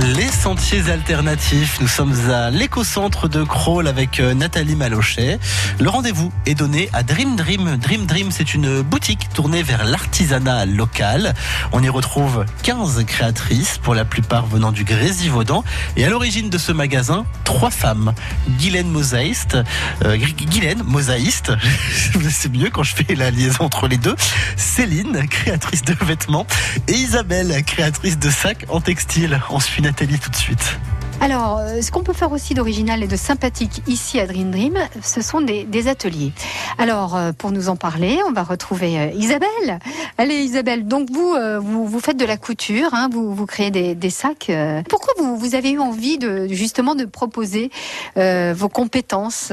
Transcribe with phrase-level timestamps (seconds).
[0.00, 1.78] Les sentiers alternatifs.
[1.80, 5.38] Nous sommes à l'éco-centre de Crawl avec euh, Nathalie Malochet.
[5.78, 7.76] Le rendez-vous est donné à Dream Dream.
[7.76, 11.32] Dream Dream, c'est une boutique tournée vers l'artisanat local.
[11.70, 15.62] On y retrouve 15 créatrices, pour la plupart venant du Grésivaudan.
[15.96, 18.14] Et à l'origine de ce magasin, trois femmes.
[18.58, 19.58] Guylaine Mosaïste,
[20.04, 21.52] euh, Guylaine Mosaïste,
[22.30, 24.16] c'est mieux quand je fais la liaison entre les deux.
[24.56, 26.48] Céline, créatrice de vêtements.
[26.88, 29.40] Et Isabelle, créatrice de sacs en textile.
[29.84, 30.78] Nathalie tout de suite.
[31.20, 34.78] Alors, euh, ce qu'on peut faire aussi d'original et de sympathique ici à Dream Dream,
[35.02, 36.32] ce sont des, ateliers.
[36.78, 39.78] Alors, euh, pour nous en parler, on va retrouver euh, Isabelle.
[40.16, 44.50] Allez, Isabelle, donc vous, vous, faites de la couture, hein, vous, créez des, sacs.
[44.88, 47.70] Pourquoi vous, vous, avez eu envie de justement de proposer
[48.16, 49.52] vos compétences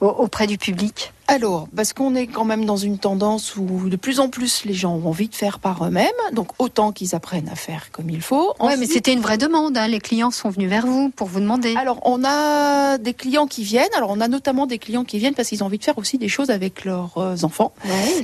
[0.00, 1.12] auprès du public?
[1.32, 4.74] Alors, parce qu'on est quand même dans une tendance où de plus en plus les
[4.74, 8.20] gens ont envie de faire par eux-mêmes, donc autant qu'ils apprennent à faire comme il
[8.20, 8.52] faut.
[8.60, 9.78] Oui, mais c'était une vraie demande.
[9.78, 9.88] Hein.
[9.88, 11.74] Les clients sont venus vers vous pour vous demander.
[11.76, 13.88] Alors, on a des clients qui viennent.
[13.96, 16.18] Alors, on a notamment des clients qui viennent parce qu'ils ont envie de faire aussi
[16.18, 17.72] des choses avec leurs euh, enfants.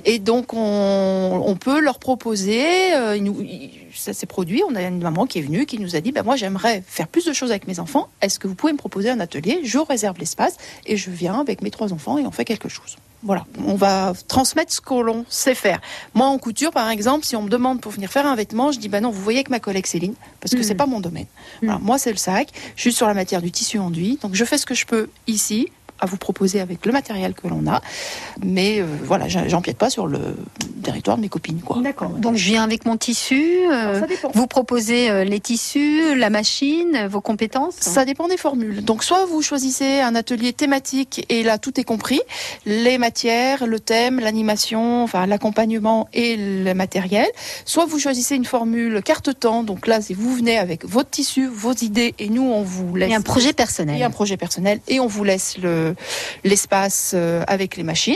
[0.04, 2.94] Et donc, on, peut leur proposer.
[2.94, 3.18] Euh,
[3.94, 4.62] ça s'est produit.
[4.68, 7.08] On a une maman qui est venue qui nous a dit, ben moi, j'aimerais faire
[7.08, 8.08] plus de choses avec mes enfants.
[8.20, 9.60] Est-ce que vous pouvez me proposer un atelier?
[9.64, 12.98] Je réserve l'espace et je viens avec mes trois enfants et on fait quelque chose.
[13.22, 15.80] Voilà, on va transmettre ce que l'on sait faire.
[16.14, 18.78] Moi, en couture, par exemple, si on me demande pour venir faire un vêtement, je
[18.78, 21.00] dis bah non, vous voyez que ma collègue Céline, parce que ce c'est pas mon
[21.00, 21.26] domaine.
[21.62, 21.78] Hmm.
[21.80, 22.48] moi, c'est le sac.
[22.76, 25.08] Je suis sur la matière du tissu enduit, donc je fais ce que je peux
[25.26, 25.68] ici
[26.00, 27.80] à vous proposer avec le matériel que l'on a.
[28.44, 30.36] Mais euh, voilà, j'empiète pas sur le
[30.82, 31.60] territoire de mes copines.
[31.82, 32.10] D'accord.
[32.10, 33.60] Donc je viens avec mon tissu.
[33.70, 34.00] Euh,
[34.34, 37.76] vous proposez euh, les tissus, la machine, vos compétences?
[37.80, 38.84] Ça dépend des formules.
[38.84, 42.20] Donc soit vous choisissez un atelier thématique et là tout est compris.
[42.66, 47.26] Les matières, le thème, l'animation, enfin l'accompagnement et le matériel.
[47.64, 49.64] Soit vous choisissez une formule carte-temps.
[49.64, 53.10] Donc là, c'est vous venez avec votre tissu, vos idées et nous on vous laisse.
[53.10, 53.98] Et un projet personnel.
[53.98, 55.87] Et un projet personnel et on vous laisse le
[56.44, 58.14] l'espace euh, avec les machines.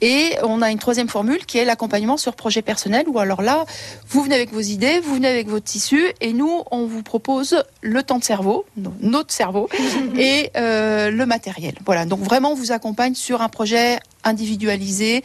[0.00, 3.64] Et on a une troisième formule qui est l'accompagnement sur projet personnel, où alors là,
[4.08, 7.62] vous venez avec vos idées, vous venez avec votre tissu, et nous, on vous propose
[7.80, 8.64] le temps de cerveau,
[9.00, 9.68] notre cerveau,
[10.18, 11.74] et euh, le matériel.
[11.84, 15.22] Voilà, donc vraiment, on vous accompagne sur un projet individualisé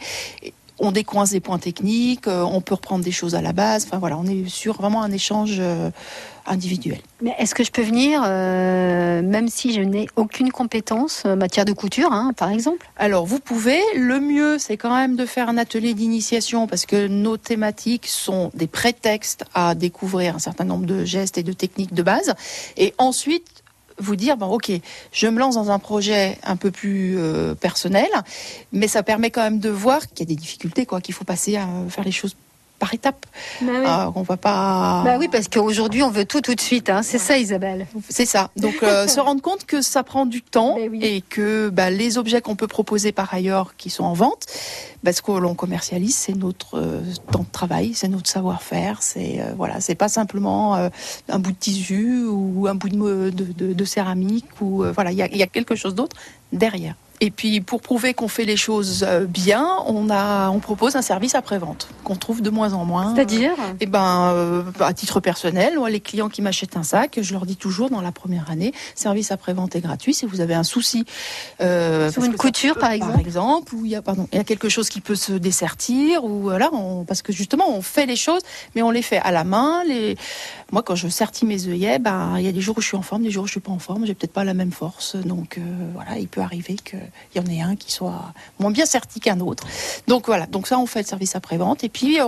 [0.78, 3.84] on décoince des points techniques, euh, on peut reprendre des choses à la base.
[3.86, 5.90] Enfin voilà, on est sur vraiment un échange euh,
[6.46, 6.98] individuel.
[7.22, 11.64] Mais est-ce que je peux venir, euh, même si je n'ai aucune compétence en matière
[11.64, 12.88] de couture, hein, par exemple?
[12.96, 13.80] Alors vous pouvez.
[13.94, 18.50] Le mieux, c'est quand même de faire un atelier d'initiation parce que nos thématiques sont
[18.54, 22.34] des prétextes à découvrir un certain nombre de gestes et de techniques de base.
[22.76, 23.46] Et ensuite,
[23.98, 24.72] vous dire bon ok
[25.12, 28.08] je me lance dans un projet un peu plus euh, personnel
[28.72, 31.24] mais ça permet quand même de voir qu'il y a des difficultés quoi qu'il faut
[31.24, 32.36] passer à faire les choses
[32.78, 33.26] par étapes.
[33.60, 33.84] Bah oui.
[33.86, 35.02] Ah, on va pas.
[35.04, 36.90] Bah oui, parce qu'aujourd'hui on veut tout tout de suite.
[36.90, 37.02] Hein.
[37.02, 37.86] C'est ça, Isabelle.
[38.08, 38.50] C'est ça.
[38.56, 42.18] Donc euh, se rendre compte que ça prend du temps bah et que bah, les
[42.18, 44.46] objets qu'on peut proposer par ailleurs qui sont en vente,
[45.04, 47.00] parce que l'on commercialise, c'est notre euh,
[47.30, 49.02] temps de travail, c'est notre savoir-faire.
[49.02, 50.74] C'est euh, voilà, c'est pas simplement
[51.28, 55.42] un bout de tissu ou un bout de, de, céramique ou voilà, il y y
[55.42, 56.16] a quelque chose d'autre
[56.52, 56.94] derrière.
[57.20, 61.02] Et puis pour prouver qu'on fait les choses euh, bien, on a, on propose un
[61.02, 63.14] service après-vente qu'on trouve de moins en moins.
[63.14, 67.32] C'est-à-dire Eh ben, euh, à titre personnel, moi, les clients qui m'achètent un sac, je
[67.32, 70.12] leur dis toujours dans la première année, service après-vente est gratuit.
[70.12, 71.04] Si vous avez un souci
[71.60, 74.40] euh, sur une couture, par exemple, par exemple, ou il y a, pardon, il y
[74.40, 76.70] a quelque chose qui peut se dessertir, ou voilà,
[77.06, 78.42] parce que justement, on fait les choses,
[78.74, 79.82] mais on les fait à la main.
[79.86, 80.16] Les,
[80.72, 82.96] moi, quand je sertis mes œillets, ben, il y a des jours où je suis
[82.96, 84.04] en forme, des jours où je suis pas en forme.
[84.04, 85.60] J'ai peut-être pas la même force, donc
[85.94, 86.96] voilà, il peut arriver que
[87.34, 89.66] il y en ait un qui soit moins bien serti qu'un autre.
[90.06, 91.84] Donc voilà, donc ça on fait le service après-vente.
[91.84, 92.18] Et puis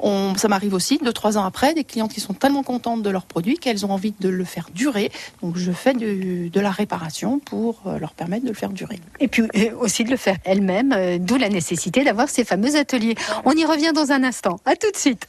[0.00, 3.10] on, ça m'arrive aussi, deux, trois ans après, des clientes qui sont tellement contentes de
[3.10, 5.10] leur produit qu'elles ont envie de le faire durer.
[5.42, 8.98] Donc je fais de, la réparation pour euh, leur permettre de le faire durer.
[9.20, 9.42] Et puis
[9.78, 13.14] aussi de le faire elles-mêmes, euh, d'où la nécessité d'avoir ces fameux ateliers.
[13.44, 14.58] On y revient dans un instant.
[14.64, 15.28] À tout de suite.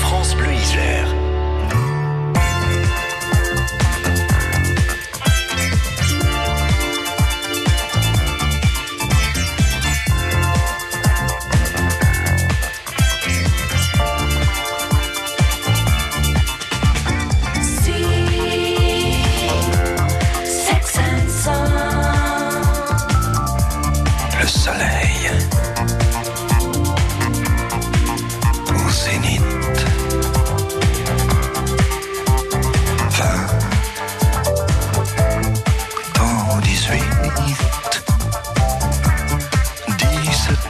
[0.00, 1.21] France Bleu Isère.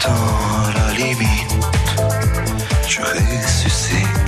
[0.05, 1.53] atteint la limite,
[2.89, 4.22] je ressuscite.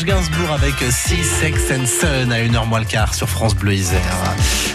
[0.00, 3.74] Serge Gainsbourg avec Six Sex and Sun à 1h moins le quart sur France Bleu
[3.74, 4.00] Isère.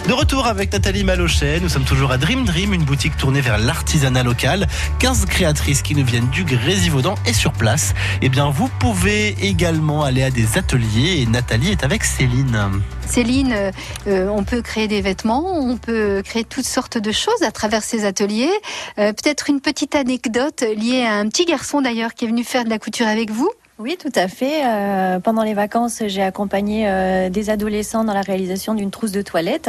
[0.06, 3.58] De retour avec Nathalie Malochet, nous sommes toujours à Dream Dream, une boutique tournée vers
[3.58, 4.68] l'artisanat local.
[5.00, 7.94] 15 créatrices qui nous viennent du Grésivaudan et sur place.
[8.22, 12.82] Eh bien, vous pouvez également aller à des ateliers et Nathalie est avec Céline.
[13.06, 13.72] Céline,
[14.06, 17.82] euh, on peut créer des vêtements, on peut créer toutes sortes de choses à travers
[17.82, 18.52] ces ateliers.
[18.98, 22.64] Euh, Peut-être une petite anecdote liée à un petit garçon d'ailleurs qui est venu faire
[22.64, 23.50] de la couture avec vous.
[23.78, 24.64] Oui, tout à fait.
[24.64, 29.20] Euh, pendant les vacances, j'ai accompagné euh, des adolescents dans la réalisation d'une trousse de
[29.20, 29.68] toilette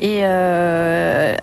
[0.00, 1.36] et euh,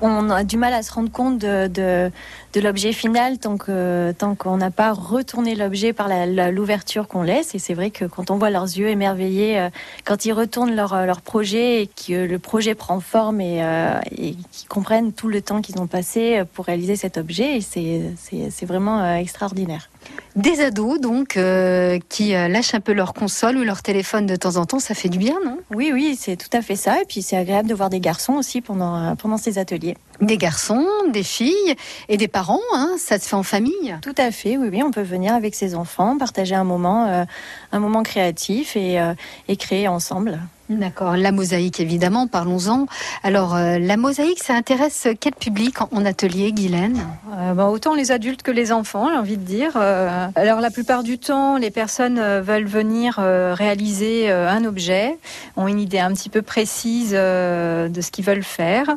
[0.00, 2.10] on a du mal à se rendre compte de, de,
[2.56, 6.08] de l'objet final tant que tant qu'on n'a pas retourné l'objet par
[6.50, 7.54] l'ouverture qu'on laisse.
[7.54, 9.68] Et c'est vrai que quand on voit leurs yeux émerveillés, euh,
[10.06, 14.34] quand ils retournent leur, leur projet et que le projet prend forme et, euh, et
[14.52, 19.00] qu'ils comprennent tout le temps qu'ils ont passé pour réaliser cet objet, et c'est vraiment
[19.00, 19.90] euh, extraordinaire.
[20.36, 24.36] Des ados donc euh, qui euh, lâchent un peu leur console ou leur téléphone de
[24.36, 25.58] temps en temps, ça fait du bien, non?
[25.74, 27.00] Oui, oui, c'est tout à fait ça.
[27.00, 29.96] Et puis c'est agréable de voir des garçons aussi pendant, euh, pendant ces ateliers.
[30.20, 31.74] Des garçons, des filles
[32.08, 33.96] et des parents, hein, ça se fait en famille.
[34.02, 37.24] Tout à fait, oui, oui, on peut venir avec ses enfants, partager un moment, euh,
[37.72, 39.14] un moment créatif et, euh,
[39.48, 40.40] et créer ensemble.
[40.68, 42.86] D'accord, la mosaïque évidemment, parlons-en.
[43.22, 46.98] Alors euh, la mosaïque, ça intéresse quel public en, en atelier, Guylaine?
[47.36, 49.72] Euh, bah, autant les adultes que les enfants, j'ai envie de dire.
[49.76, 55.18] Euh, alors la plupart du temps, les personnes veulent venir réaliser un objet,
[55.56, 58.96] ont une idée un petit peu précise de ce qu'ils veulent faire.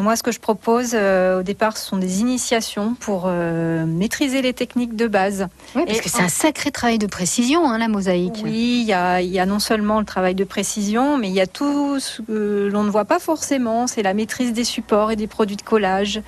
[0.00, 4.96] Moi, ce que je propose au départ, ce sont des initiations pour maîtriser les techniques
[4.96, 5.48] de base.
[5.74, 8.40] Oui, parce Et que c'est un sacré travail de précision, hein, la mosaïque.
[8.44, 11.34] Oui, il y a, il y a non seulement le travail de précision, mais il
[11.34, 13.86] y a tout ce que l'on ne voit pas forcément.
[13.86, 16.20] C'est la maîtrise des supports et des produits de collage,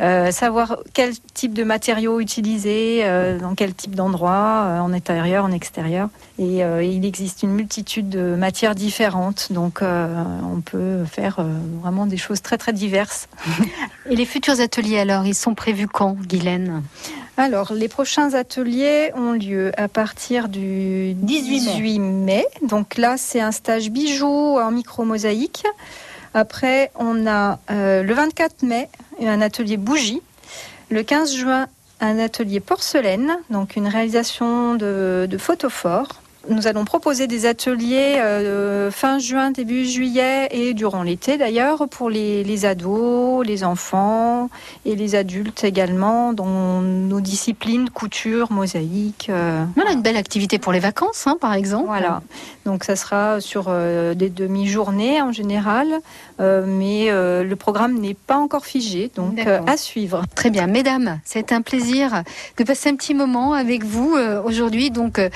[0.00, 5.44] euh, savoir quel type de matériaux utiliser, euh, dans quel type d'endroit, euh, en intérieur,
[5.44, 6.08] en extérieur.
[6.38, 11.44] Et il existe une multitude de matières différentes, donc on peut faire
[11.82, 13.28] vraiment des choses très très diverses.
[14.08, 16.84] Et les futurs ateliers alors, ils sont prévus quand, Guylaine?
[17.38, 21.98] Alors, les prochains ateliers ont lieu à partir du 18 mai.
[22.00, 22.46] mai.
[22.62, 25.64] Donc là, c'est un stage bijoux en micro-mosaïque.
[26.34, 28.88] Après, on a euh, le 24 mai
[29.24, 30.20] un atelier bougie.
[30.90, 31.68] Le 15 juin,
[32.00, 36.20] un atelier porcelaine, donc une réalisation de, de photophores.
[36.48, 42.08] Nous allons proposer des ateliers euh, fin juin, début juillet et durant l'été d'ailleurs pour
[42.08, 44.48] les, les ados, les enfants
[44.86, 49.26] et les adultes également dans nos disciplines couture, mosaïque.
[49.30, 51.86] euh, Voilà une belle activité pour les vacances, hein, par exemple.
[51.86, 52.22] voilà.
[52.64, 55.88] Donc ça sera sur euh, des demi-journées en général,
[56.38, 60.22] mais euh, le programme n'est pas encore figé, donc euh, à suivre.
[60.34, 62.22] Très bien, mesdames, c'est un plaisir
[62.56, 64.90] de passer un petit moment avec vous euh, aujourd'hui.
[64.90, 65.28] Donc, euh,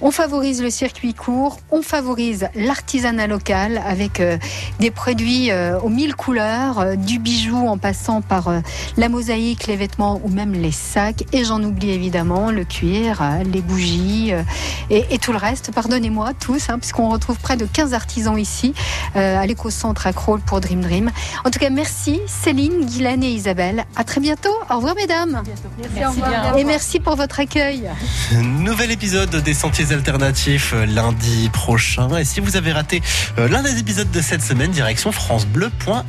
[0.00, 4.38] on favorise le circuit court, on favorise l'artisanat local avec euh,
[4.78, 8.60] des produits euh, aux mille couleurs, euh, du bijou en passant par euh,
[8.96, 11.24] la mosaïque, les vêtements ou même les sacs.
[11.32, 14.42] Et j'en oublie évidemment le cuir, euh, les bougies euh,
[14.88, 15.72] et, et tout le reste.
[15.74, 18.74] Pardonnez-moi tous, hein, puisqu'on retrouve près de 15 artisans ici
[19.16, 21.10] euh, à l'éco-centre à Crolles pour Dream Dream.
[21.44, 23.84] En tout cas, merci Céline, Guylaine et Isabelle.
[23.96, 24.54] À très bientôt.
[24.70, 25.42] Au revoir, mesdames.
[25.94, 26.56] Merci bien.
[26.56, 27.88] Et merci pour votre accueil.
[28.32, 32.16] Nouvel épisode des Sentiers Alternatifs euh, lundi prochain.
[32.16, 33.02] Et si vous avez raté
[33.38, 36.08] euh, l'un des épisodes de cette semaine, direction francebleu.fr.